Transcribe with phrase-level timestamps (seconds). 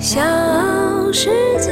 [0.00, 0.18] 小
[1.12, 1.70] 世界。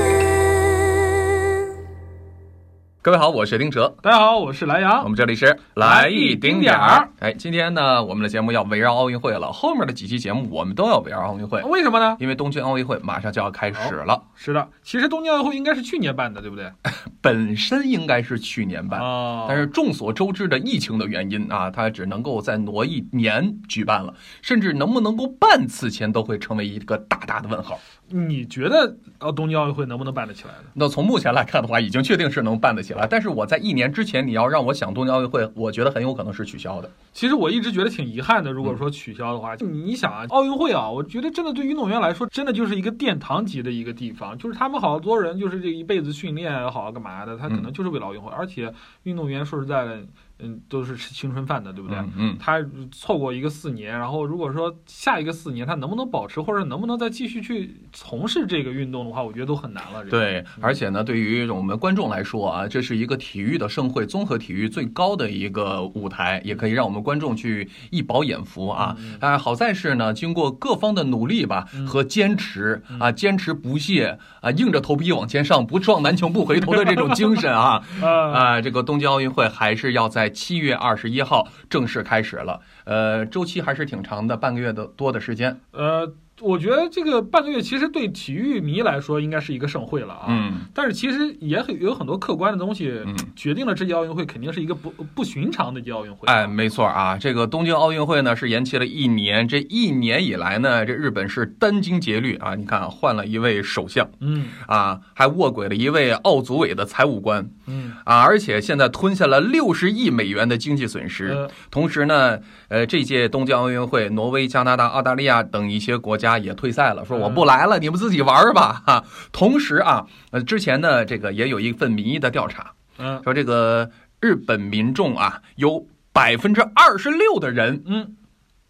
[3.00, 5.08] 各位好，我是丁哲，大家好，我是莱我。
[5.08, 7.08] 们这里是来一丁点儿。
[7.20, 12.18] 哎，今天呢，我们的节目要围绕奥运会了，后面的几期节目我们都要围绕奥运会，为什么呢？
[12.20, 16.70] 因为东京奥运会马上就要开始了，是的，其实东京奥运会应该是去年办的，对不对？
[17.22, 19.00] 本身应该是去年办。
[19.00, 27.80] 哦但是众所周知的疫情的原因啊，它只能够再挪一年举办了，甚至能不能够办，此前都会成为一个大大的问号。
[28.10, 30.70] 你觉得呃东京奥运会能不能办得起来呢？
[30.74, 36.90] 那从目前来看的话，已经确定是能办得起来，但是我在一年之前，你要让我想东京奥运会，我觉得很有可能是取消的。
[37.12, 38.50] 其实我一直觉得挺遗憾的。
[38.50, 44.36] 如果说取消的话，你想啊，奥运会啊，我觉得真的对运动员来说，真的就是一个殿堂级的一个地方。
[44.38, 48.30] 就是他们好多人就是这一辈子训练也好干嘛的，他可能就是为了奥运会。
[48.30, 50.00] 而且运动员说实在的，
[50.40, 51.98] 嗯，都是吃青春饭的，对不对？
[51.98, 60.04] 嗯嗯，他错过一个四年，然后如果说下一个四年他能不能保持，或者能不能再继续去从事这个运动的话，我觉得都很难了。
[60.04, 68.96] 这个对，而且呢，对于我们观众来说啊，这是一个体育的盛会，综合体育最高的一个舞台，也可以让我们观众去一饱眼福啊。
[69.20, 85.60] 啊，好在是呢，经过各方的努力吧和坚持啊，坚持不懈啊，硬着头皮往前上，不撞南墙不回头的这种精神啊，呃， 啊，这个东京奥运会还是要在七月二十一号正式开始了，呃，周期还是挺长的，半个月的多的时间。
[85.72, 90.26] 呃，我觉得这个半个月其实对体育迷来说应该是一个盛会了啊。
[90.28, 96.26] 嗯，但是其实也很有很多客观的东西嗯决定了这届奥运会肯定是一个不不寻常的一届奥运会。
[96.26, 111.28] 哎，没错啊，这个东京奥运会呢是延期了一年，这一年以来呢，这日本是殚精竭虑啊，你看啊，换了一位首相嗯啊，还卧轨了一位奥组委的财务官嗯啊，而且现在吞下了六十亿美元的经济损失。
[111.28, 118.82] 呃同时呢，呃，这届东京奥运会，挪威、加拿大、澳大利亚等一些国家也退赛了，说我不来了，你们自己玩儿吧。
[118.84, 119.04] 哈。
[119.32, 123.22] 同时啊，呃，之前呢，这个也有一份民意的调查，嗯。
[123.22, 123.88] 说这个
[124.20, 128.16] 日本民众啊，有百分之二十六的人嗯，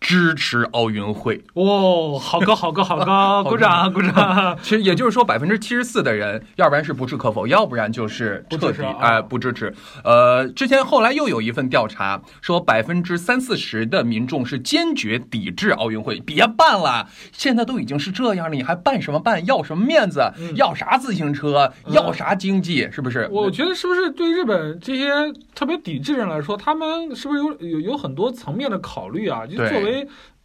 [0.01, 1.43] 支持奥运会。
[1.55, 4.57] 哦，好高好高 好高，鼓掌鼓掌。
[4.63, 9.73] 其实也就是说，百分之七十四的人，要不然是不置可否，要不然就是彻底哎、不支持。
[10.05, 17.09] 呃，之前后来又有一份调查说，百分之三四十的民众是坚决抵制奥运会，别办了。
[17.33, 19.45] 现在都已经是这样了，你还办什么办？
[19.47, 20.33] 要什么面子？
[20.39, 21.73] 嗯要啥自行车？
[21.89, 22.89] 要啥经济？
[22.91, 23.29] 是不是？
[23.31, 25.11] 我觉得是不是对日本这些
[25.55, 29.47] 特别抵制人来说，他们是不是有有有很多层面的考虑啊？
[29.47, 29.88] 就作为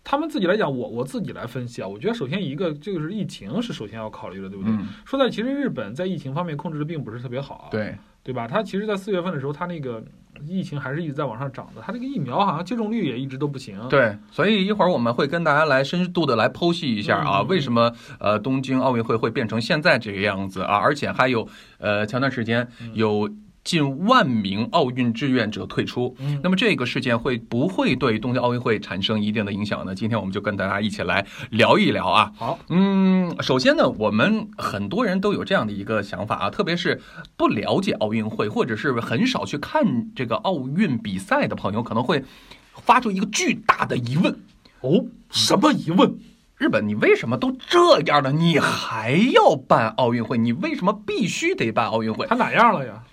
[0.04, 4.74] 他们自己来讲，我我自己来分析啊，我觉得首先一个就是疫情是首先要考虑的，对不对？
[4.74, 8.46] 嗯，说在其实日本在疫情方面控制的并不是特别好啊，对，对吧？
[8.48, 10.04] 它其实，在四月份的时候，它那个
[10.46, 20.76] 疫情还是一直在往上涨的，它这个疫苗好像接种率也一直都不行。，对，所以一会儿我们会跟大家来深度的来剖析一下啊，嗯为什么呃东京奥运会会变成现在这个样子啊？
[20.76, 23.30] 而且还有呃前段时间有
[23.64, 29.96] 近万名奥运志愿者退出，嗯那么这个事件会不会对东京奥运会产生一定的影响呢？
[29.96, 32.32] 今天我们就跟大家一起来聊一聊啊。
[32.36, 37.02] 好，嗯，首先呢，我们很多人都有这样的一个想法啊，特别是
[37.38, 42.24] 不了解奥运会或者是很少去看这个奥运比赛的朋友，可能会
[42.74, 44.36] 发出一个巨大的疑问：
[44.82, 46.18] 哦，什么疑问？
[46.58, 50.38] 日本，你为什么都这样了，你还要办奥运会？
[50.38, 52.28] 你为什么必须得办奥运会？
[52.28, 53.04] 他哪样了呀？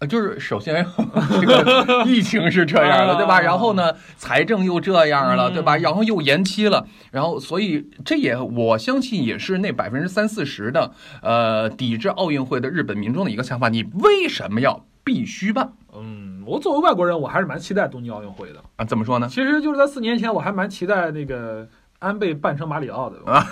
[0.00, 0.84] 呃，就是首先
[1.40, 3.36] 这个疫情是这样的，对吧？
[3.36, 5.76] 啊然后呢，财政又这样了，嗯对吧？
[5.76, 10.90] 然后又延期了，然后所以这也我相信也是那百分之三四十的
[11.22, 13.68] 呃抵制奥运会的日本民众的一个想法。
[13.68, 18.62] 你为什么要必须办嗯，我作为外国人，我还是蛮期待东京奥运会的。
[18.76, 18.84] 啊？
[18.86, 19.28] 怎么说呢？
[19.28, 21.68] 其实就是在四年前，我还蛮期待那个
[22.00, 23.18] 安倍扮成马里奥的。
[23.30, 23.46] 啊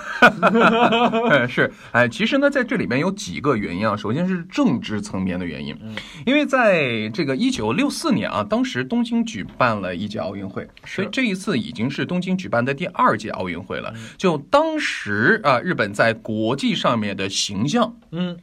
[1.47, 3.97] 是，哎，其实呢，在这里面有几个原因啊。
[3.97, 5.95] 首先是政治层面的原因，嗯
[6.27, 13.95] 因为在这个一九六四年啊，当时东京举办了一届奥运会，所以这一次已经是东京举办的第二届奥运会了。
[14.17, 18.37] 就当时啊，日本在国际上面的形象嗯，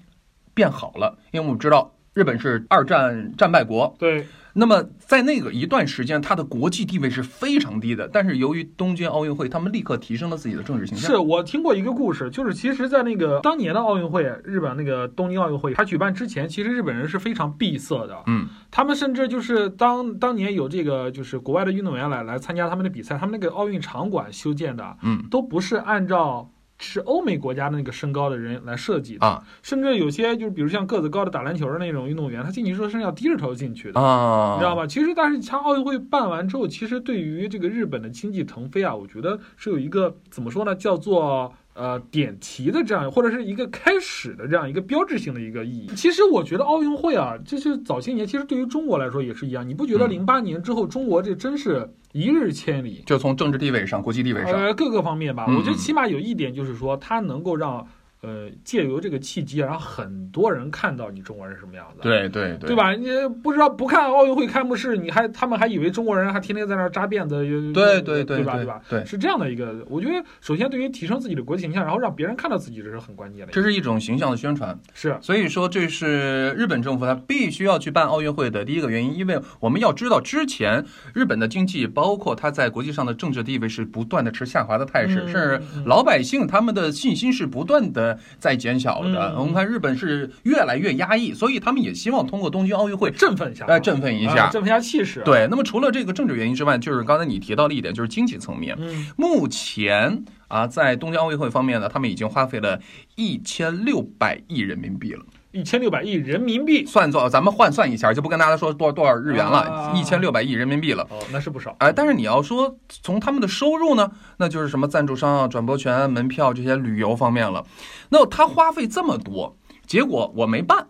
[0.54, 4.26] 变好了，因为我们知道日本是二战战败国，对，
[4.58, 8.08] 那么在那个一段时间，它的国际地位是非常低的。
[8.08, 11.12] 但是由于东京奥运会，他们立刻提升了自己的政治形象。
[11.12, 18.18] 是我听过一个故事，就是其实，在那个当年的奥运会，日本那个东京奥运会，它举办之前，其实日本人是非常闭塞的。
[18.28, 34.00] 嗯，他们甚至就是当当年有这个就是国外的运动员来来参加他们的比赛，他们那个奥运场馆修建的，嗯，都不是按照是欧美国家的那个身高的人来设计的，啊甚至有些就是比如像个子高的打篮球的那种运动员，他进去时候是要低着头进去的。
[34.02, 34.86] 啊，你知道吧？
[34.86, 45.88] 其实，但是他奥运会办完之后，其实对于这个日本的经济腾飞啊，我觉得是有一个怎么说呢，叫做呃点题的这样，或者是一个开始的这样一个标志性的一个意义。
[45.96, 49.68] 其实我觉得奥运会啊，就是早些年，其实对于中国来说也是一样。
[49.68, 53.04] 你不觉得嗯零八年之后，中国这真是一日千里？
[53.06, 57.86] 就从政治地位上、国际地位上，呃，各个方面吧，嗯我觉得起码有一点就是说，它能够让
[58.26, 62.02] 呃借由这个契机，让很多人看到你中国人是什么样子。。
[62.02, 62.76] 对对对对？
[62.76, 62.94] 吧？
[62.94, 63.08] 你
[63.44, 68.38] 不知道不看奥运会开幕式，你还他们还以为中国人还天天在那儿扎辫子，对对对？
[68.38, 68.82] 对吧对吧？
[68.90, 73.52] 对是这样的一个，我觉得首先对于提升自己的国际形象，然后让别人看到自己，这是很关键的。
[73.52, 80.84] 这是一种形象的宣传，是所以说这是日本政府它必须要去办奥运会的第一个原因，因为我们要知道之前
[81.14, 89.34] 日本的经济，包括它在国际上的政治地位是不断的持下滑的态势，嗯甚至嗯老百姓他们的信心是不断的在减小的。
[89.34, 94.50] 嗯我们看日本是越来越压抑，所以他们也希望通过东京奥运会振奋一下，来振奋一下啊。
[94.50, 98.76] 振奋一下气势。，对，那么除了这个政治原因之外，就是刚才你提到的一点，就是经济层面。
[98.80, 102.80] 嗯目前啊，在东京奥运会方面呢，他们已经花费了
[103.16, 105.24] 一千六百亿人民币了。
[105.56, 111.08] 一千六百亿人民币，算作咱们换算一下，就不跟大家说多少多少日元了啊，一千六百亿人民币了。
[111.10, 111.74] 哦，那是不少。
[111.80, 117.66] 哎，但是你要说从他们的收入呢，那就是什么赞助商啊、转播权、门票这些旅游方面了。
[118.10, 119.58] 那他花费这么多，
[119.88, 120.88] 结果我没办，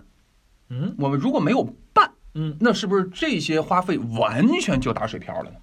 [0.71, 1.63] 嗯我们如果没有
[1.93, 5.57] 办，嗯，那是不是这些花费完全就打水漂了呢？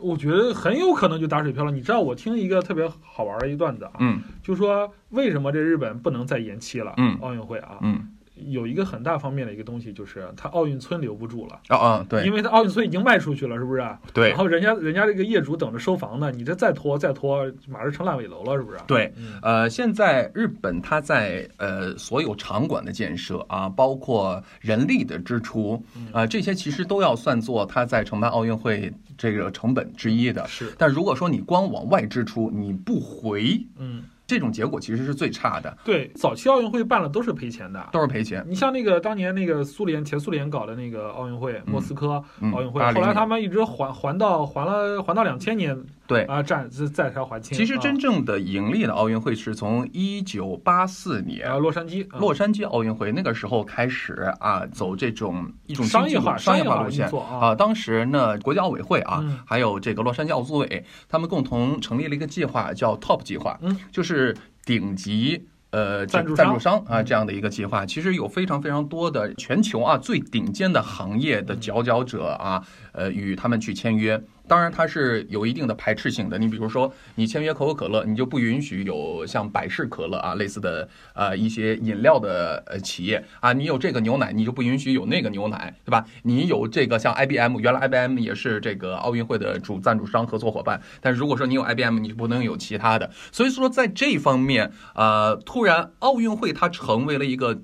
[0.00, 1.70] 我觉得很有可能就打水漂了。
[1.70, 6.94] 你知道，我听一个特别好玩的一段子啊，嗯就说为什么这日本不能再延期了？
[6.96, 8.08] 嗯奥运会啊，嗯，
[8.48, 13.86] 有一个很大方面的一个东西，就是它奥运村留不住了，啊啊，对因为它奥运村已经卖出去了，是不是？
[14.12, 18.78] 对然后人家人家这个业主等着收房呢，你这再拖再拖，马上成烂尾楼了，是不是？
[18.86, 30.46] 对，嗯呃，现在日本它在呃所有场馆的建设啊，包括人力的支出嗯啊、这些其实都要算作它在承办奥运会这个成本之一的。
[30.46, 37.84] 是，但如果说你光往外支出，你不回，嗯，这种结果其实是最差的，对，早期奥运会办了都是赔钱的。
[37.90, 38.46] 都是赔钱。
[38.46, 45.76] 你像那个当年那个苏联前苏联搞的那个奥运会，莫斯科嗯奥运会，80后来他们一直还还到还了还到两千年
[46.10, 47.56] 对，啊，战再才还清。
[47.56, 57.54] 其实真啊正的盈利的奥运会是从一九八四年啊洛杉矶啊洛杉矶奥运会那个时候开始啊，走这种一种商业化商业化路线啊啊。
[57.54, 65.46] 当时呢，国际奥委会啊嗯，还有这个洛杉矶奥组委，他们共同成立了一个计划，叫 TOP 计划嗯，就是顶级。
[65.72, 72.60] 呃，赞助赞助商商啊，这样的一个计划，其实有非常非常多的全球啊最顶尖的行业的佼佼者啊，
[72.90, 74.20] 呃，与他们去签约。
[74.50, 76.36] 当然，它是有一定的排斥性的。
[76.36, 83.52] 你比如说，你签约可口可乐，你就不允许有像百事可乐啊类似的呃一些饮料的呃企业啊。
[83.52, 86.04] 你有这个牛奶，你就不允许有那个牛奶，对吧？
[86.24, 93.08] 你有这个像 IBM，原来 IBM 也是这个奥运会的主赞助商合作伙伴，但是如果说你有 IBM，你就不能有其他的。
[93.30, 97.60] 所以说，在这方面，呃，突然奥运会它成为了一个。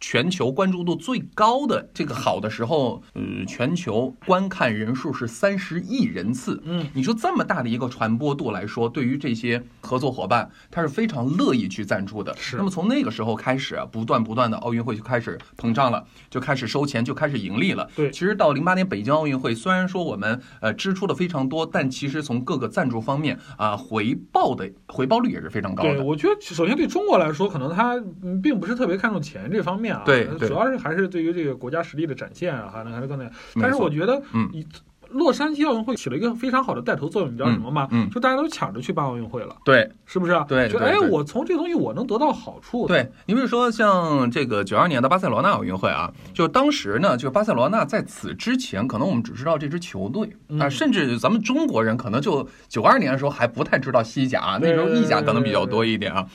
[0.00, 6.62] 全球关注度最高的这个好的时候，呃，全球观看人数是三十亿人次。
[6.64, 12.34] 嗯，你说这么大的一个传播度来说，对于这些合作伙伴，他是非常乐意去赞助的。
[12.36, 17.88] 是那么从那个时候开始啊，不断不断的奥运会就开始膨胀了，就开始收钱，就开始盈利了。
[17.96, 26.04] 对其实到零八年北京奥运会，虽然说我们呃支出的非常多，但其实从各个赞助方面啊、回报的回报率也是非常高对，的。
[26.04, 33.24] 我觉得首先对中国来说，可能他嗯并不是特别看重钱这方面啊，对对主要是还是对于这个国家实力的展现啊，还能还是更那。
[33.24, 34.66] 没错但是我觉得，嗯以
[35.10, 37.88] 洛杉矶奥运会起了一个非常好的带头作用，你知道什么吗？
[37.90, 40.44] 嗯嗯就大家都抢着去办奥运会了，对，是不是啊？
[40.46, 42.86] 就哎，对对对我从这个东西我能得到好处。
[42.86, 50.26] 对你比如说像这个九二年的巴塞罗那奥运会啊，就当时呢，就巴塞罗那在此之前，可能我们只知道这支球队
[50.58, 56.26] 啊，嗯甚至咱们中国人可能就九二年的时候还不太知道西甲，那时候意甲可能比较多一点啊。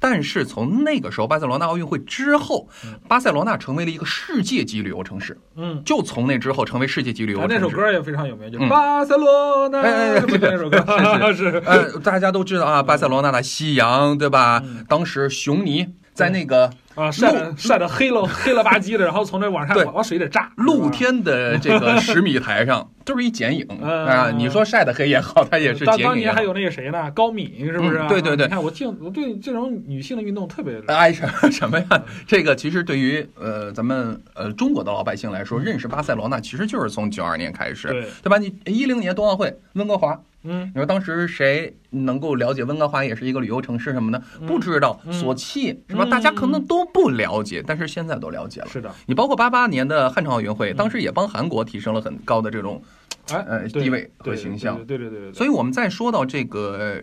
[0.00, 2.68] 但是从那个时候巴塞罗那奥运会之后，
[3.08, 5.82] 巴塞罗那成为了一个世界级旅游城市，嗯。
[5.84, 7.54] 就从那之后成为世界级旅游啊，城市。
[7.56, 10.78] 那首歌也非常有名，就是嗯巴塞罗那，哎哎不是那首歌？
[11.34, 14.62] 是 呃，大家都知道啊，巴塞罗那的夕阳，对吧？
[14.64, 26.10] 嗯当时熊尼在那个啊，晒的晒的黑了 黑了吧唧的，然后从那往上对往往水里炸，露天的这个十米台上 都是一剪影嗯啊，你说晒的黑也好，它也是当剪影。
[26.10, 27.10] 当年还有那个谁呢？
[27.12, 31.86] 高敏是不是、嗯对对对你看我净我对这种女性的运动特别爱，什什么呀？
[32.26, 38.38] 这个其实对于呃咱们呃中国的老百姓来说，认识巴塞罗那其实就是从九二年开始，对对吧？
[38.38, 44.22] 你一零年冬奥会，温哥华嗯你说当时谁能够了解温哥华也是一个旅游城市什么的？
[44.46, 46.04] 不知道，嗯索契是吧？
[46.04, 48.66] 嗯大家可能都不了解，但是现在都了解了。
[48.68, 52.82] 是的，你包括八八年的汉城奥运会，当时也帮韩国提升了很高的这种
[53.30, 54.76] 哎，呃地位和形象。
[54.86, 57.02] 对对对对对，所以我们再说到这个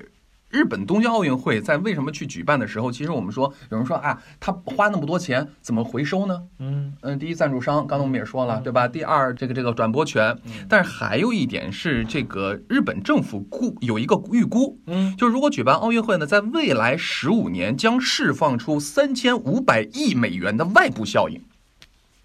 [0.49, 6.43] 日本东京奥运会在为什么去举办的时候，其实我们说有人说啊，他花那么多钱怎么回收呢？
[6.59, 8.87] 嗯嗯，第一赞助商，刚才我们也说了，对吧？
[8.87, 10.37] 第二，这个这个转播权，
[10.69, 21.41] 但是还有一点是，这个日本政府估有一个预估，嗯就如果举办奥运会呢，在未来十五年将释放出三千五百亿美元的外部效应。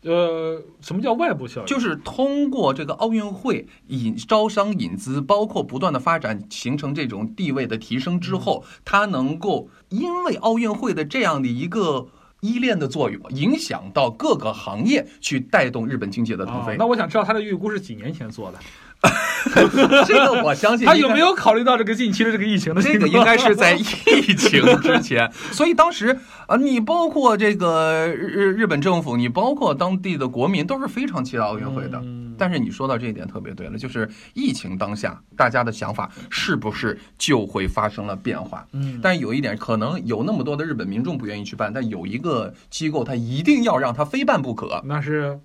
[0.02, 1.66] 呃，什么叫外部效应？
[1.66, 12.08] 就是通过这个奥运会引招商引资，包括不断的发展，形成这种地位的提升之后，它能够因为奥运会的这样的一个
[12.40, 16.72] 依恋的作用，影响到各个行业，去带动日本经济的腾飞。
[16.72, 18.58] 啊那我想知道他的预估是几年前做的，
[20.06, 22.82] 这个我相信他有没有考虑到这个近期的这个疫情的？
[22.82, 31.98] 这个应该是在疫情之前， 所以当时啊，你包括这个日日本政府，你包括当地的国民都是非常期待奥运会的。
[32.02, 38.66] 嗯但是你说到这一点特别对了，就是疫情当下，大家的想法是不是就会发生了变化？
[38.72, 45.38] 嗯，但是有一点，可能有那么多的日本民众不愿意去办，但有一个机构，他一定要让他非办不可，那是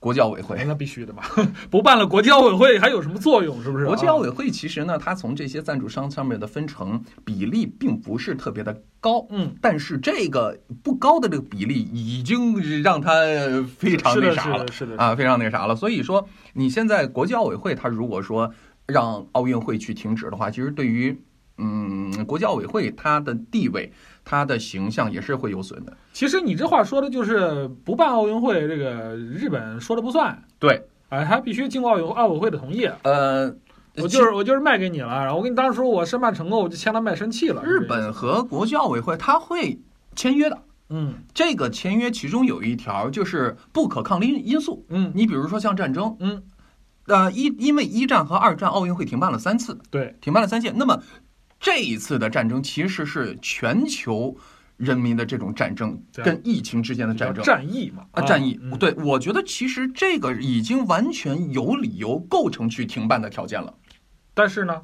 [0.00, 0.64] 国际奥委会。
[0.66, 1.22] 那必须的吧，
[1.70, 3.62] 不办了国际奥委会还有什么作用？
[3.62, 3.84] 是不是？
[3.86, 13.12] 国际奥啊委会其实呢，它从这些赞助商上面的分成比例并不是特别的高，嗯，但是这个不高的这个比例已经让它
[13.78, 15.76] 非常那啥了是的是的啊，非常那啥了。
[15.76, 18.52] 所以说，你现在国际奥委会它如果说
[18.86, 21.16] 让奥运会去停止的话，其实对于
[21.58, 23.92] 嗯国际奥委会它的地位、
[24.30, 25.92] 它的形象也是会有损的。
[26.12, 32.88] 其实你这话说的就是不办奥运会，这个日本说了不算，对，哎，他必须经过奥运奥委会的同意。
[33.02, 33.52] 呃，
[33.96, 37.64] 我就是我就是卖给你了，然后我跟你当时说我申办成功，我就签了卖身契了。
[37.64, 39.80] 日本和国际奥委会他会
[40.14, 40.56] 签约的。
[40.90, 44.86] 嗯这个签约其中有一条就是不可抗力因素。
[44.90, 46.44] 嗯你比如说像战争，嗯，
[47.06, 50.72] 呃，一因为一战和二战奥运会停办了三次，对，停办了三届。
[50.76, 51.02] 那么
[51.60, 54.34] 这一次的战争其实是全球
[54.78, 57.44] 人民的这种战争跟疫情之间的战争。
[57.44, 63.74] 战役嘛，啊，战役，嗯对我觉得其实这个已经完全有理由构成去停办的条件了。
[64.32, 64.80] 但是呢，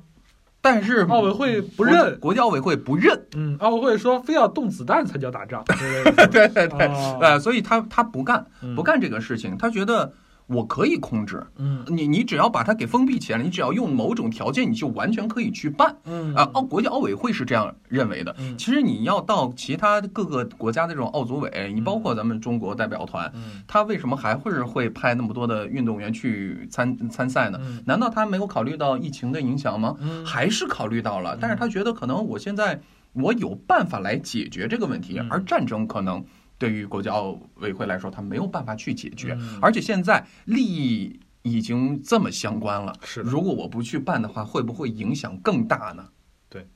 [0.61, 6.69] 但是奥委会不认，国际奥委会不认，嗯，奥委会说非要动子弹才叫打仗， 对对？
[6.69, 6.87] 对
[7.23, 10.13] 呃，所以他他不干，嗯不干这个事情，他觉得
[10.47, 11.85] 我可以控制，嗯。
[11.89, 15.97] 你你只要把它给封闭起来，你只要用某种条件，你就完全可以去办。
[16.05, 16.35] 嗯。
[16.35, 18.35] 啊，奥国际奥委会是这样认为的。
[18.39, 18.57] 嗯。
[18.57, 23.63] 其实你要到其他各个国家的这种奥组委，你包括咱们中国代表团，嗯。
[23.67, 27.59] 他为什么还会会派那么多的运动员去参参赛呢？
[27.63, 27.83] 嗯。
[27.85, 29.97] 难道他没有考虑到疫情的影响吗？
[30.01, 30.25] 嗯。
[30.25, 32.81] 还是考虑到了，但是他觉得可能我现在
[33.15, 35.27] 我有办法来解决这个问题，嗯。
[35.29, 36.25] 而战争可能
[36.59, 46.09] 对于国家奥委会来说，他没有办法去解决，嗯而且现在利益已经这么相关了，是如果我不去办的话，会不会影响更大呢？
[46.49, 46.67] 对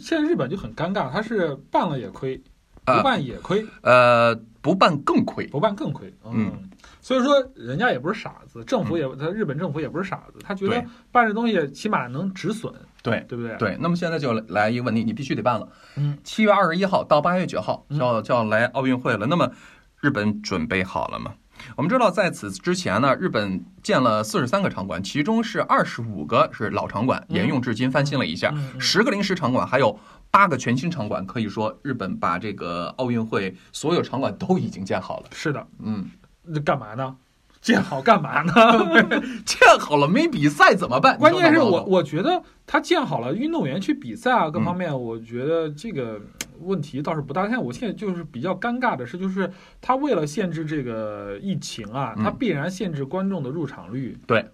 [0.00, 2.40] 现在日本就很尴尬，他是办了也亏，
[2.84, 5.46] 啊不办也亏，呃，不办更亏。
[5.48, 6.12] 不办更亏。
[6.24, 6.52] 嗯，
[7.00, 12.72] 所以说人家也不是傻子，政府也，他日本政府也不是傻子，他觉得办这东西起码能止损，
[13.04, 15.68] 对对不对？，对，那么现在就来一个问题，你必须得办了。
[15.96, 19.26] 嗯，七月二十一号到八月九号嗯就要就要来奥运会了。
[19.26, 19.52] 那么
[20.00, 21.34] 日本准备好了吗？
[21.76, 29.98] 我们知道，在此之前呢，日本建了四十三个场馆，其中是二十五个是老场馆，嗯沿用至今，翻新了一下十个临时场馆，还有
[30.30, 31.24] 八个全新场馆。
[31.26, 35.26] 可以说，日本把这个奥运会所有场馆都已经建好了。
[35.32, 36.10] 是的，嗯，
[36.42, 37.16] 那干嘛呢？
[37.64, 38.52] 建好干嘛呢？
[39.46, 41.16] 建好了没比赛怎么办？
[41.18, 47.42] 关键是我我觉得他建好了运动员去比赛啊，各方面，我觉得这个嗯问题倒是不大。
[47.44, 54.16] 现在我现在就是比较尴尬的是，就是他为了限制这个疫情啊，嗯他必然限制观众的入场率。
[54.26, 54.44] 对。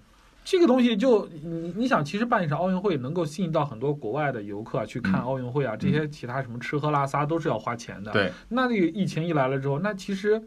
[0.43, 10.43] 这个东西就你你想，其实办一场奥运会能够吸引到很多国外的游客啊去看嗯奥运会啊，这些其他什么吃喝拉撒都是要花钱的。，对，那这个疫情一来了之后，那其实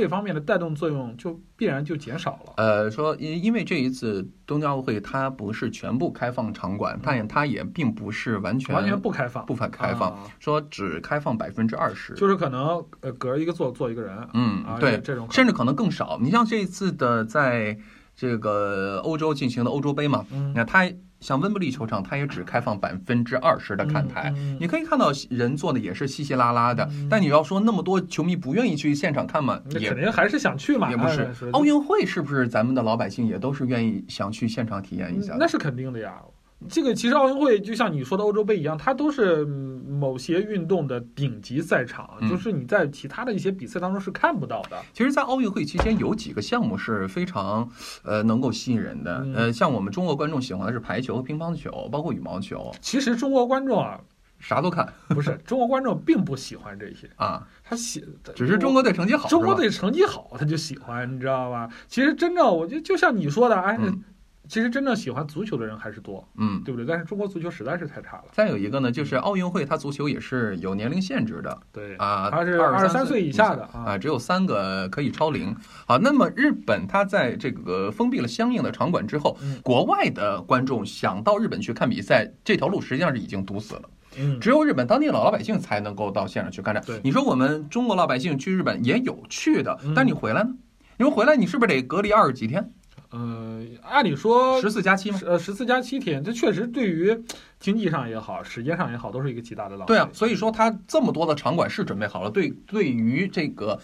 [0.00, 2.54] 这方面的带动作用就必然就减少了。
[2.56, 12.12] 呃，说因因为这一次东京奥运会它不是全部开放场馆，但也它也并不是完全完全不开放，部分开放，啊说只开放百分之二十。
[12.14, 16.18] 就是可能呃隔一个座坐一个人，啊，嗯对，这种甚至可能更少。
[16.20, 17.78] 你像这一次的在
[18.16, 20.90] 这个欧洲进行的欧洲杯嘛，嗯它
[21.24, 24.30] 像温布利球场，它也只开放百分之二十的看台。
[24.60, 31.08] 你可以看到人坐的也是稀稀拉拉的，嗯但你要说那么多球迷不愿意去现场看嘛，那也肯定还是想去嘛，也不。
[31.08, 35.34] 是奥运会是不是咱们的老百姓也都是愿意想去现场体验一下？
[35.38, 36.20] 那是肯定的呀。
[36.68, 44.76] 这个其实奥运会就像你说的欧洲杯一样，它都是嗯某些运动的顶级赛场，嗯就是你在其他的一些比赛当中是看不到的。
[44.92, 47.68] 其实，在奥运会期间，有几个项目是非常
[48.02, 49.22] 呃能够吸引人的。
[49.24, 54.00] 嗯呃，像我们中国观众喜欢的是排球、乒乓球，包括羽毛球，其实中国观众啊，
[54.38, 57.46] 啥都看不是中国观众并不喜欢这些， 啊。
[57.62, 58.04] 他喜
[58.34, 61.68] 只是中国队成绩好，中国队成绩好，他就喜欢，你知道吧？
[61.88, 64.02] 其实真正我觉得就像你说的，哎，嗯
[64.48, 66.62] 其实真正喜欢足球的人还是多，嗯。
[66.64, 66.86] 对不对？
[66.86, 75.54] 但是中国足球实在是太差了，再有一个呢，就是奥运会它足球也是有年龄限制的对啊，它是二十三岁以下的啊啊，只有三个可以超龄。
[75.86, 83.82] 好，那么日本它在这个封闭了相应的场馆之后，嗯国外的观众想到日本去看比赛，这条路实际上是已经堵死了。
[84.16, 87.00] 嗯，只有日本当地老老百姓才能够到现场去看战对。
[87.02, 90.50] 你说我们中国老百姓去日本也有去的嗯，但你回来呢？
[90.96, 92.72] 你说回来，你是不是得隔离二十几天？
[93.14, 95.20] 呃，按理说十四加七嘛？
[95.24, 97.16] 呃十四加七天，这确实对于
[97.60, 99.94] 经济上也好，时间上也好，都是一个极大的浪费。
[99.94, 103.78] 对啊，所以说他这么多的场馆是准备好了，对对于这个。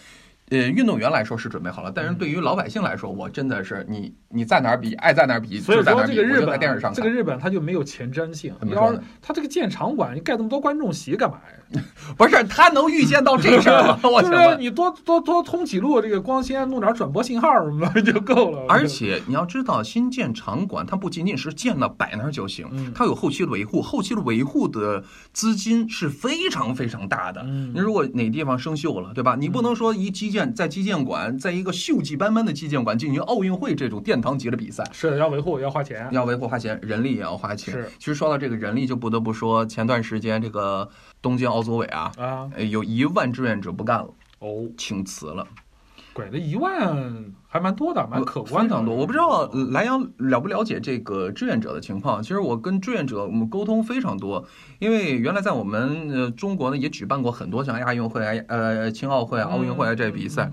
[0.51, 8.53] 呃，运动员来说是准备好了，但是对于老百姓来说，我真的是你你在哪儿比，爱在哪儿比，所以就在哪儿比，说这个日我就在电视上这个日本它就没有前瞻性。
[8.61, 11.81] 你要是它这个建场馆，你盖这么多观众席干嘛呀？
[12.17, 13.99] 不是他能预见到这事儿吗？
[14.03, 14.57] 我就是。
[14.59, 18.65] 你多多多通几路这个光纤，弄点转播信号什么的就够了。
[18.67, 27.41] 而且你要知道，新建场馆它不仅仅是建了摆那儿就行，嗯它有后期的维护，后期的维护的资金是非常非常大的。
[27.45, 29.37] 嗯你如果哪地方生锈了，对吧？
[29.39, 34.83] 你不能说一基建在击剑馆，在一个锈迹斑斑的击剑馆进行奥运会这种殿堂级的比赛。
[34.93, 36.07] 是要维护要花钱。
[36.11, 37.73] 要维护花钱，人力也要花钱。
[37.73, 40.87] 是其实说到这个人力，就不得不说前段时间这个
[41.21, 45.47] 东京奥组委啊，啊呃有一万志愿者不干了，哦，请辞了。
[46.13, 48.69] 鬼的一万还蛮多的，蛮可观的。
[48.69, 48.95] 非常多。
[48.95, 52.21] 我不知道呃莱阳了不了解这个志愿者的情况。
[52.21, 54.45] 其实我跟志愿者我们沟通非常多，
[54.79, 60.51] 因为原来在我们呃中国呢也举办过很多像亚运会啊、呃青奥会啊、奥运会啊这些比赛。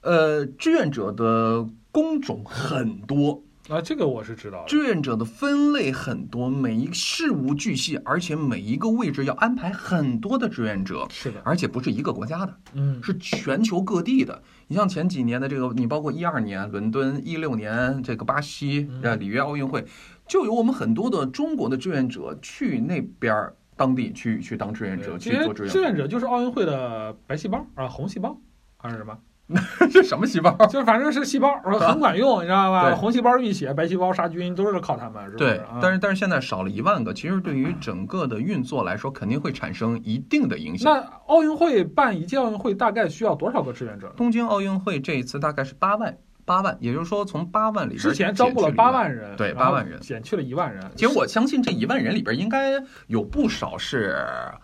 [0.00, 4.64] 呃，志愿者的工种很多，啊，这个我是知道的。
[4.66, 12.52] 志愿者的分类很多，每一事无巨细，而且每一个位置要安排很多的志愿者，是的，而且不是一个国家的。
[12.74, 14.42] 嗯，是全球各地的。
[14.72, 19.84] 你像前几年的这个，你包括一二年伦敦，一六年这个巴西呃里约奥运会，
[20.26, 28.34] 就有我们很多的中国的志愿者去那边儿当地去去当志愿者，去做志愿志愿者就是奥运会的白细胞啊，红细胞
[28.78, 29.18] 还是什么？
[29.48, 30.50] 者， 这什么细胞？
[30.66, 32.90] 就是反正是细胞，很管用，你知道吧？
[32.90, 35.44] 对红细胞运血，白细胞杀菌，都是靠他们，是不是？
[35.44, 40.92] 对啊，但是但是现在少了一万个，其实对于整个的运作来说，肯定会产生一定的影响。
[40.92, 44.12] 那奥运会办一届奥运会大概需要多少个志愿者？
[44.16, 50.82] 东京奥运会这一次大概是八万，八万，也就是说从八万里边之前招募了八万人，对八万人减去了一万人。
[50.96, 52.72] 其实我相信这一万人里边应该
[53.06, 54.54] 有不少是呃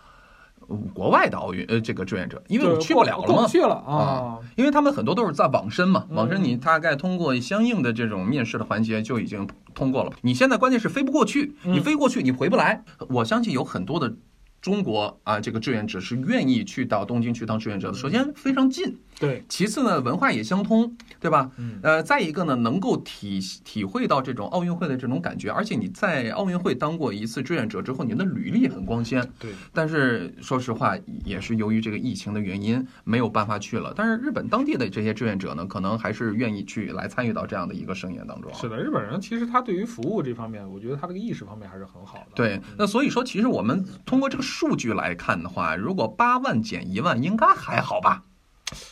[0.92, 3.46] 国外的奥运呃这个志愿者，因为我去不了了嘛。
[3.46, 4.38] 去了啊啊。
[4.56, 10.12] 因为他们很多都是在网申嘛，嗯网申你大概通过相应的这种面试的环节就已经通过了。
[10.22, 12.84] 你现在关键是飞不过去，嗯你飞过去你回不来。
[13.08, 14.14] 我相信有很多的
[14.60, 17.96] 中国啊这个志愿者是愿意去到东京去当志愿者的。
[17.96, 21.50] 首先非常近，对，其次呢文化也相通，对吧？
[21.56, 29.28] 嗯，呃，再一个呢，能够体体会到这种奥运会的这种感觉，而且你在奥运会当过一次志愿者之后，你的履历很光鲜。
[29.38, 33.92] 对，但是说实话，也是由于这个疫情的原因，没有办法去了。
[33.96, 38.52] 但是日本当地的这些志愿者呢，可能还是愿意去来参与到这样的一个盛宴当中。
[38.54, 42.26] 是的，日本人其实他对于服务这方面，我觉得他这个意识方面还是很好的。
[42.36, 48.22] 对，嗯那所以说，其实我们通过这个数据来看的话，如果八万减一万，应该还好吧？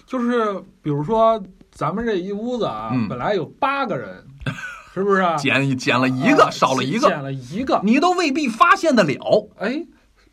[0.06, 4.24] 就是比如说咱们这一屋子啊，嗯本来有八个人，
[4.94, 5.36] 是不是啊？
[5.38, 9.48] 减减了一个，啊少了一个，减了一个，你都未必发现得了。
[9.58, 9.84] 哎，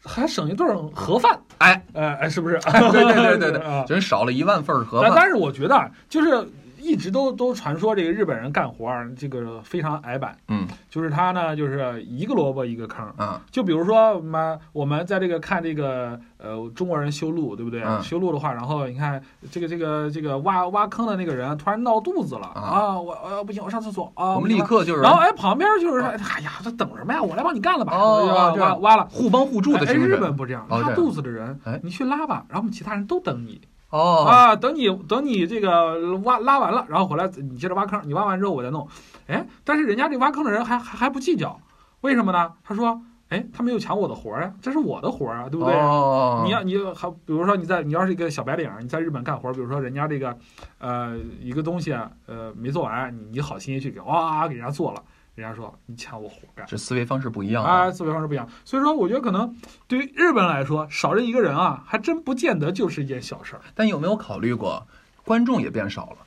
[0.03, 2.59] 还省一顿盒饭，哎，哎哎，是不是？
[2.91, 5.09] 对对对对啊对，真少了一万份盒饭。
[5.13, 6.47] 但但是我觉得啊，就是
[6.83, 13.05] 一直都都传说这个日本人干活儿这个非常矮板，嗯就是他呢就是一个萝卜一个坑。
[13.17, 17.83] 啊，就比如说，嘛，我们在这个看这个呃中国人修路，对不对？
[17.83, 22.99] 嗯修路的话，然后你看这个这个这个挖挖坑的那个人突然闹肚子了啊啊！
[22.99, 24.35] 我呃不行，我上厕所啊！
[24.35, 27.21] 我们立刻就是然后哎，旁边就是说，哎呀，这等什么呀？
[27.21, 27.93] 我来帮你干了吧！
[27.95, 29.07] 哦对吧挖挖了。
[29.11, 30.17] 互帮互助的哎，日。
[30.23, 33.59] 本不这样，拉肚子的人哎，你去拉吧，然后我们其他人都等你
[33.93, 38.87] 哦，啊，等你等你这个挖拉完了，然后回来你接着挖坑，你挖完之后我再弄。
[39.27, 41.59] 哎，但是人家这挖坑的人还还还不计较，
[42.01, 42.53] 为什么呢？
[42.63, 45.75] 他说，哎，他没有抢我的活儿呀，这是我的活儿啊，对不对？
[45.75, 50.35] 哦，你要你还比如说你在你要是一个小白领儿，你在日本干活，比如说人家这个
[50.79, 55.03] 呃一个东西啊呃没做完，你你好心去给哇给人家做了，
[55.35, 56.65] 人家说你抢我活干。
[56.67, 59.55] 这思维方式不一样啊，思维方式不一样，所以说我觉得可能
[59.87, 63.61] 对于日本来说，少这一个人啊，还真不见得就是一件小事儿。
[63.73, 64.85] 但有没有考虑过，
[65.25, 66.17] 观众也变少了，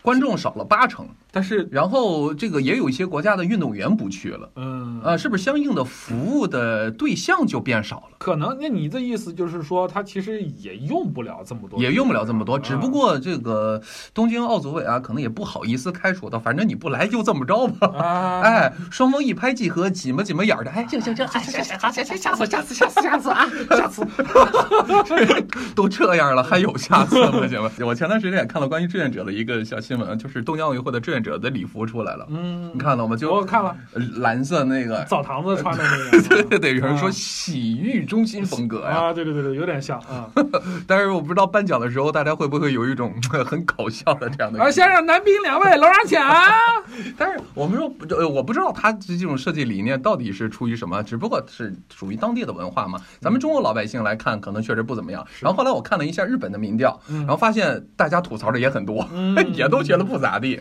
[0.00, 8.16] 观众少了八成，但是然后这个也有一些国家的运动员不去了，嗯呃，是不是相应的服务的对象就变少了？
[8.18, 13.80] 可能那你的意思就是说，他其实也用不了这么多，也用不了这么多，啊只不过这个
[14.12, 17.86] 东京奥组委啊，可能也不好意思开除他，反正你不来就这么着吧。
[17.98, 24.06] 啊， 哎，双方一拍即合，挤么挤么眼儿的，哎，行行行，哎，行行行行行，下次下次下次下次啊，下次，
[25.74, 27.46] 都这样了，还有下次吗？
[27.48, 33.16] 行吧，我前段时间也看了关于志愿者的一个小新闻，就是东京奥运会的志愿者的礼服出来了，嗯你，看到吗？
[33.16, 40.28] 就我看了呃蓝色那个，澡堂子穿的那个， 对对对，有人说啊洗浴中心风格呀，啊，对对对对，有点像啊。
[40.86, 43.12] 但是我不知道颁奖的时候大家会不会有一种
[43.44, 46.18] 很搞笑的这样的啊，先让男宾两位楼上请。
[47.16, 52.98] 但是我们说，呃，我不知道他这种设计理念到底是出于什么，只不过是属于当地的文化嘛。
[53.20, 55.26] 咱们中国老百姓来看，可能确实不怎么样。
[55.40, 60.60] 然后后来我看了一下日本的民调，嗯然后发现大家吐槽的也很多，嗯也都觉得不咋地。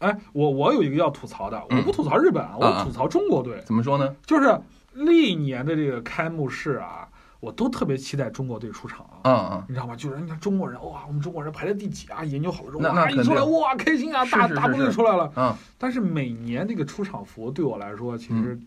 [0.00, 4.14] 哎，我我有一个要吐槽的，嗯我不吐槽日本啊，啊我吐槽中国队，怎么说呢？
[4.26, 4.60] 就是
[4.94, 7.08] 历年的这个开幕式啊，
[7.38, 9.20] 我都特别期待中国队出场啊。
[9.22, 9.94] 嗯嗯，你知道吗？
[9.94, 12.24] 就是你看中国人哇，我们中国人排在第几啊？
[12.24, 15.30] 研究好了之后，哇，一出来哇，开心啊，大大部队出来了。
[15.36, 18.58] 嗯，但是每年那个出场服对我来说，其实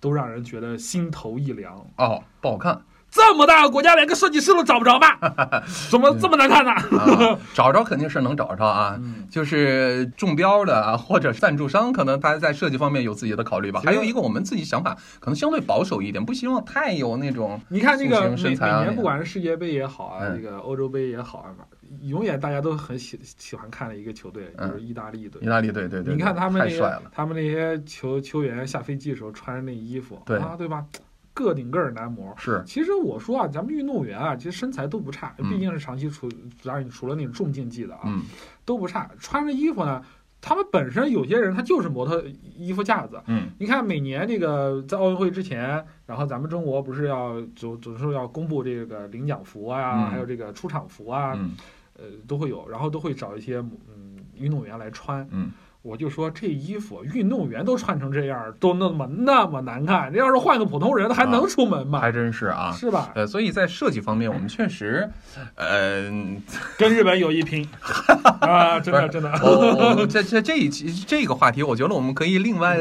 [0.00, 1.76] 都让人觉得心头一凉。
[1.98, 5.18] 哦，不好看这么大个国家，连个设计师都找不着吧？
[5.90, 6.70] 怎么这么难看呢？
[6.98, 8.96] 啊，找着肯定是能找着啊。
[8.98, 13.80] 嗯就是中标的啊，或者赞助商，可能他在设计方面有自己的考虑吧。
[13.84, 21.50] 还有一个，我们自己想法可能相对保守一点，不希望太有那种你看那个每年不管是世界杯也好啊，嗯这个欧洲杯也好啊，
[22.02, 25.46] 永远大家都很喜喜欢看的一个球队嗯就是意大利队意。
[25.46, 26.68] 大利队，对对对，你看他们
[27.12, 30.84] 他们那些球球员下飞机的时候穿着那衣服，对啊，对吧？
[31.40, 32.34] 个顶个儿男模。
[32.36, 36.28] 是其实我说啊，咱们运动员啊，其实身材都不差，嗯毕竟是长期处，
[36.62, 38.22] 当然除了那种重竞技的啊，嗯
[38.64, 39.10] 都不差。
[39.18, 40.02] 穿着衣服呢，
[40.40, 42.24] 他们本身有些人他就是模特
[42.56, 43.20] 衣服架子。
[43.26, 51.52] 嗯你看每年这个在奥运会之前，然后咱们中国不是要总总是要公布这个领奖服啊，嗯还有这个出场服啊，嗯
[51.98, 55.26] 呃都会有，然后都会找一些嗯运动员来穿。
[55.30, 55.50] 嗯，
[55.82, 61.98] 我就说这衣服运动员都穿成这样，都那么那么难看，这要是换个普通人，还能出门吗？
[61.98, 62.70] 还真是啊。
[62.72, 63.10] 是吧？
[63.14, 65.08] 呃，所以在设计方面，我们确实，
[65.54, 66.02] 呃，
[66.76, 67.66] 跟日本有一拼
[68.42, 68.78] 啊！
[68.78, 69.32] 真的真的
[70.06, 72.76] 这这这一期这个话题，我觉得我们可以另外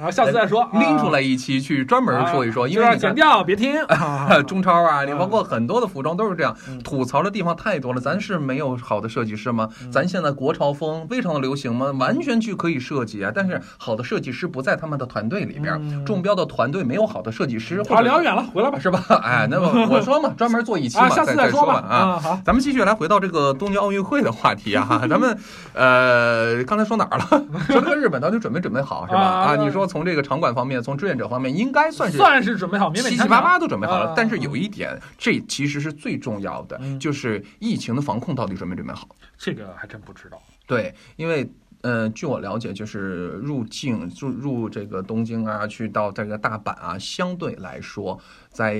[0.00, 3.12] 啊，下次再说，拎出来一期去专门说一说，因为你看。
[3.14, 3.82] 掉，别听。
[3.86, 8.00] 啊中超啊，你啊包括很多的服装都是这样嗯，吐槽的地方太多了。
[8.00, 9.68] 咱是没有好的设计师吗？
[9.90, 11.90] 咱现在国潮风非常的流行吗？
[11.98, 18.78] 完全去可以设计啊，但是好的设计师不在他们的团队里边，嗯中标的团队没有好的设计师，或好，聊远了，回来吧。
[18.78, 19.02] 是吧？
[19.24, 21.96] 哎，那么 我说嘛，专门做一期嘛，啊，下次再说吧啊。
[21.96, 22.20] 啊。
[22.20, 25.36] 好，咱们继续来回到这个东京奥运会的话题啊，咱们
[25.72, 27.26] 呃刚才说哪儿了？
[27.68, 29.20] 说这个日本到底准没准备好是吧？
[29.20, 34.14] 啊啊，你说从这个场馆方面，从志愿者方面，应该算是算是准备好，七七八八都准备好了啊。
[34.16, 39.08] 但是有一点，这其实是最重要的，嗯就是疫情的防控到底准没准备好？
[39.38, 40.40] 这个还真不知道。
[40.66, 41.48] 对，因为。
[41.84, 48.18] 呃，据我了解，就是入境入入这个东京啊，去到这个大阪啊，相对来说，
[48.50, 48.72] 在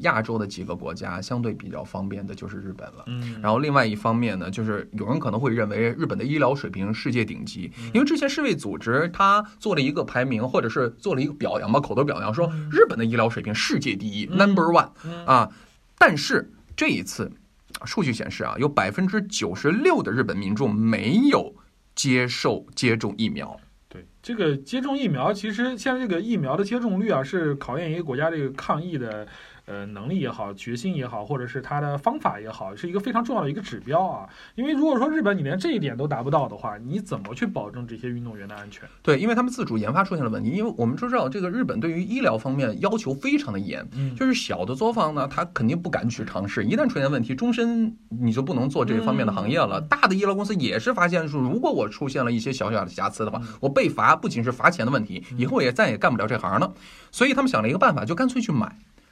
[0.00, 3.04] 亚洲的几个国家，相对比较方便的就是日本了。
[3.06, 15.50] 嗯然后另外一方面呢，就是有人可能会认为日本的医疗水平世界顶级，因为之前世卫组织他做了一个排名，或者是做了一个表扬吧，口头表扬说日本的医疗水平世界第一、嗯 n u m b e r one 嗯啊。
[15.96, 17.32] 但是这一次
[17.86, 21.54] 数据显示啊，有百分之九十六的日本民众没有
[21.96, 23.58] 接受接种疫苗。
[24.26, 29.24] 对这个接种疫苗，其实现在这个疫苗的接种率啊，是考验一个国家这个抗疫的
[29.66, 34.28] 呃能力也好、决心也好，或者是它的方法也好，是一个非常重要的一个指标啊。
[34.56, 38.82] 因为如果说日本你连这一点都达不到的话，你怎么去保证这些运动员的安全？
[39.02, 49.80] 对，因为他们自主研发出现了问题，因为我们都知道这个日本对于医疗方面要求非常的严，嗯就是小的作坊呢，他肯定不敢去尝试，一旦出现问题，终身你就不能做这方面的行业了。
[49.80, 56.72] 嗯大的医疗公司也是发现说，如果我出现了一些小小的瑕疵的话，嗯我被罚不仅是罚钱的问题，以后也再也干不了这行了。
[57.12, 58.66] 所以他们想了一个办法，就干脆去买。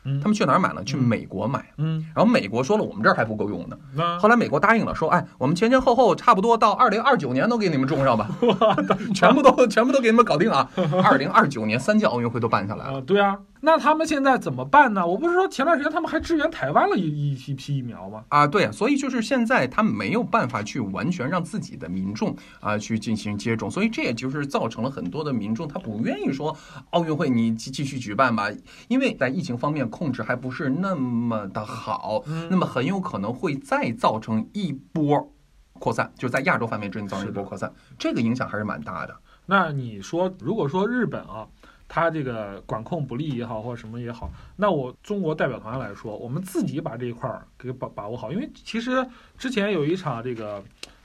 [0.06, 0.84] 嗯他们去哪儿买呢？
[0.84, 1.64] 去美国买。
[1.78, 4.18] 嗯，然后美国说了，我们这儿还不够用呢。
[4.20, 8.28] 后来美国答应了，说，哎，我们前前后后差不多到二零二九年都给你们种上吧，
[9.14, 10.68] 全部都全部都给你们搞定啊！
[11.02, 12.98] 二零二九年三届奥运会都办下来了。
[12.98, 15.06] 啊，对啊，那他们现在怎么办呢？
[15.06, 18.22] 我不是说前段时间他们还支援台湾了一一一批疫苗吗？
[18.28, 26.54] 啊，对，所以就是现在他没有办法去完全让自己的民众啊去进行接种，所以这也就是造成了很多的民众他不愿意说
[26.90, 28.50] 奥运会你继继续举办吧，
[28.88, 35.32] 因为在疫情方面控制还不是那么的好，那么很有可能会再造成一波
[35.78, 39.16] 扩散，就在亚洲方面真造成一波扩散，这个影响还是蛮大的。
[39.46, 41.46] 那你说，如果说日本啊，
[41.88, 49.06] 它这个管控不力也好，或者什么也好，那我中国代表团来说，我们自己把这一块儿给把把握好，因为其实
[49.38, 50.62] 之前有一场这个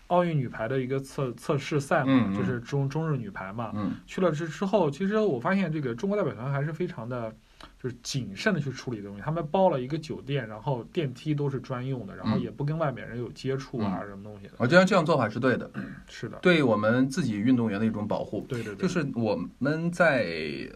[0.07, 7.35] 奥运女排的一个测测试赛嘛，就是中中日女排嘛，嗯去了之之后，其实我发现这个中国代表团还是非常的。
[7.81, 14.53] 就是谨慎的去处理这个东西，他们包了一个酒店，然后电梯都是专用的，然后嗯也不跟外面人有接触啊，什么东西的。
[14.57, 15.69] 我觉得这样做法是对的，
[16.07, 18.45] 是的，对我们自己运动员的一种保护。
[18.49, 20.25] 对对对，就是我们在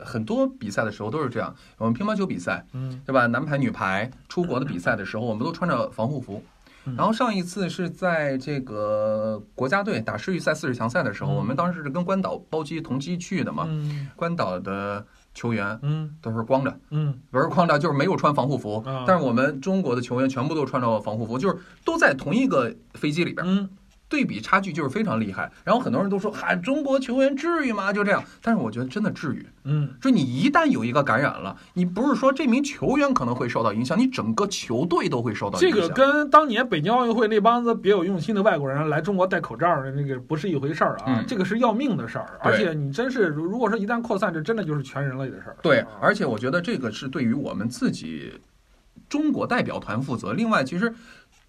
[0.03, 3.27] 很多比赛的时候都是这样，我们乒乓球比赛，嗯对吧？
[3.27, 6.41] 男排、女排出国的比赛的时候，我们都穿着防护服。
[6.85, 13.63] 嗯然后上一次是在这个国家队打世预赛四十强赛的时候，嗯我们当时是跟关岛包机同机去的嘛。
[13.69, 16.15] 嗯关岛的球员嗯。
[16.21, 17.19] 都是光着，嗯。
[17.31, 23.45] 不是光着就是没有穿防护服啊，但是我们中国的球员全部都穿着防护服，就是都在同一个飞机里边。
[23.47, 23.69] 嗯，
[24.13, 25.52] 对比差距就是非常厉害。
[25.63, 27.91] 然后很多人都说，嗨，中国球员至于吗？
[27.91, 28.23] 就这样。
[28.43, 29.43] 但是我觉得真的至于。
[29.63, 35.82] 嗯，就你一旦有一个感染了，你不是说这名球员可能会受到影响，你整个球队都会受到这影响。
[35.82, 42.38] 这个跟当年北京奥运会那帮子别有用心的外国人来中国戴口罩的那个不是一回事儿啊，嗯这个是要命的事儿。
[42.41, 45.58] 而且你真是，如如果说一旦扩散，这真的就是全人类的事儿。
[45.63, 48.34] 对啊，而且我觉得这个是对于我们自己
[49.10, 50.34] 中国代表团负责。
[50.34, 50.93] 另外，其实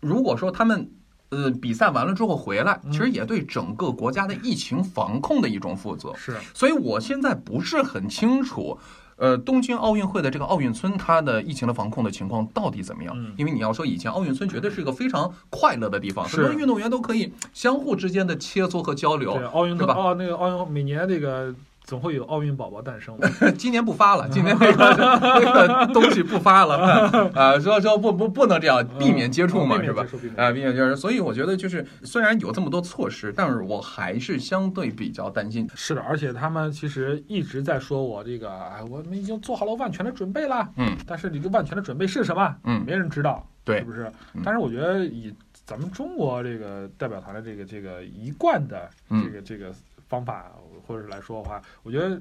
[0.00, 0.88] 如果说他们
[1.34, 6.12] 呃比赛完了之后回来，嗯其实也对整个国家的疫情防控的一种负责。
[6.16, 8.78] 是，所以我现在不是很清楚，
[9.16, 13.14] 呃，东京奥运会的这个奥运村它的疫情的防控的情况到底怎么样？
[13.16, 19.46] 嗯因为你要说以前奥运村绝对是一个非常快乐的地方，是很多运动员都可以相互之间的切磋和交流对。
[19.46, 23.16] 奥运是吧哦那个奥运每年那个总会有奥运宝宝诞生。
[23.56, 25.40] 今年不发了， 今年那个那
[25.86, 26.76] 个东西不发了
[27.36, 30.04] 啊，说说不不不能这样，避免接触嘛，是吧
[30.36, 30.96] 啊，避免接触。
[30.96, 35.68] 所以我觉得就是虽然有这么多措施，但是我还是相对比较担心。
[35.74, 40.66] 是的，而且他们其实一直在说我这个，哎，我们已经做好了万全的准备了。
[40.76, 42.56] 嗯，但是你这万全的准备是什么？
[42.64, 44.40] 嗯没人知道，对是不是嗯？
[44.42, 45.34] 但是我觉得以
[45.66, 49.72] 咱们中国这个代表团的这个这个一贯的嗯这个这个
[50.08, 50.50] 方法，
[50.86, 52.20] 或者来说的话，我觉得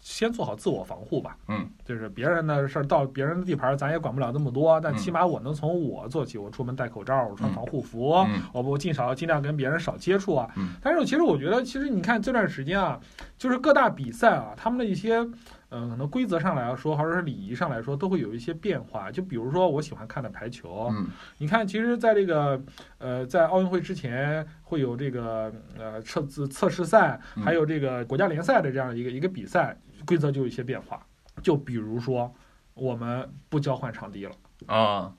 [0.00, 1.36] 先做好自我防护吧。
[1.48, 10.48] 嗯，就是别人的事儿到别人的地盘，咱也管不了那么多，但嗯起码我能从我做起，我出门戴口罩，我穿嗯防护服，嗯我不尽少尽量跟别人少接触啊。
[10.56, 13.00] 嗯但是其实我觉得，其实你看这段时间啊，
[13.36, 15.26] 就是各大比赛啊，他们的一些。
[15.70, 19.10] 嗯，可能规则上来说，或者是礼仪上来说，都会有一些变化。
[19.10, 21.06] 就比如说，我喜欢看的排球，嗯
[21.38, 22.62] 你看，其实在这个
[22.98, 29.76] 呃，在奥运会之前会有这个呃测测测试赛，嗯还有这个国家联赛的这样一个一个比赛，
[30.06, 31.04] 规则就有一些变化。
[31.42, 32.32] 就比如说，
[32.74, 34.32] 我们不交换场地了。
[34.66, 35.12] 啊，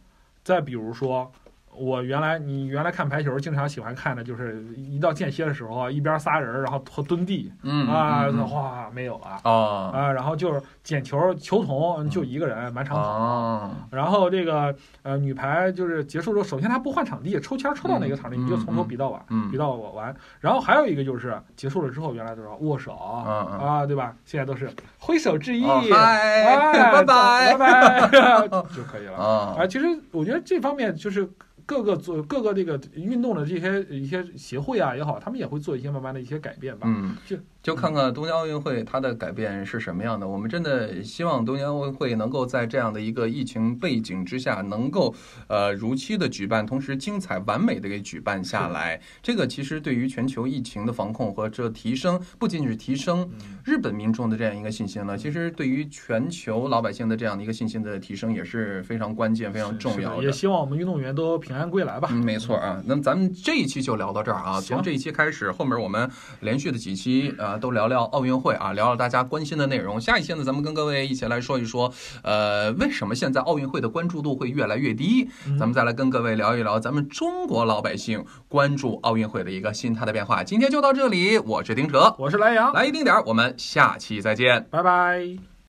[0.44, 1.32] 再比如说，
[1.78, 9.52] 我原来你原来看排球，经常喜欢看的就是一到间歇的时候啊，一边仨人，然后蹲地嗯啊，哗没有了啊
[9.94, 13.04] 啊，然后就是捡球，球童就一个人满场跑。
[13.04, 20.16] 啊，然后这个呃女排就是结束之后，首先她不换场地，抽签抽到哪个场地、嗯你就从头比到完，嗯比到我完。
[20.40, 24.16] 然后还有一个就是结束了之后，原来都是握手、嗯嗯啊，对吧？
[24.26, 29.18] 现在都是挥手致意，哦嗨哎拜拜拜拜 就可以了。
[29.18, 31.28] 啊啊，其实我觉得这方面就是
[31.68, 36.88] 各个做各个这个运动的这些一些协会啊也好，他们也会做一些慢慢的一些改变吧。
[36.90, 40.26] 嗯就，就看看东京奥运会它的改变是什么样的。
[40.26, 45.14] 我们真的希望东京奥运会能够在这样的一个疫情背景之下，能够
[45.48, 49.02] 呃如期的举办，同时精彩完美的给举办下来。
[49.22, 60.24] 这个其实对于全球疫情的防控和这提升，不仅仅是提升嗯日本民众的这样一个信心了，其实对于全球老百姓的这样的一个信心的提升也是非常关键、非常重要的。
[60.24, 62.10] 也希望我们运动员都平安归来吧。
[62.12, 62.82] 嗯，没错啊。
[62.86, 64.60] 那么咱们这一期就聊到这儿啊。
[64.60, 66.10] 行从这一期开始，后面我们
[66.42, 70.00] 连续的几期啊、都聊聊奥运会啊，聊聊大家关心的内容。
[70.00, 71.92] 下一期呢，咱们跟各位一起来说一说，
[72.24, 75.30] 呃，为什么现在奥运会的关注度会越来越低？
[75.48, 80.44] 嗯咱们再来跟各位聊一聊咱们中国老百姓关注奥运会的一个心态的变化。
[80.44, 84.68] 今天就到这里，我是丁哲，我是莱阳，来一丁点儿，我们下期再见。
[84.70, 85.57] 拜拜。